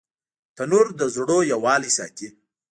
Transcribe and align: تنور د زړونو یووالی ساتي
تنور 0.55 0.87
د 0.99 1.01
زړونو 1.13 1.37
یووالی 1.53 1.91
ساتي 1.97 2.27